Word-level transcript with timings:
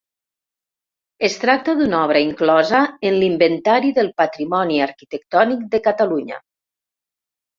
Es 1.27 1.35
tracta 1.41 1.75
d'una 1.81 1.97
obra 2.05 2.21
inclosa 2.27 2.79
en 3.09 3.19
l'Inventari 3.23 3.93
del 3.99 4.09
Patrimoni 4.23 4.79
Arquitectònic 4.89 5.63
de 5.75 5.81
Catalunya. 5.89 6.41